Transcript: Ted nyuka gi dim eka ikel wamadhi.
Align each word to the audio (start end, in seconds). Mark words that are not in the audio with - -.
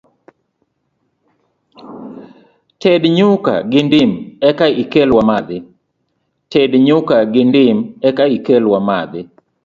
Ted 2.81 3.01
nyuka 3.17 3.53
gi 3.71 3.81
dim 7.37 7.79
eka 8.09 8.25
ikel 8.35 8.65
wamadhi. 8.73 9.21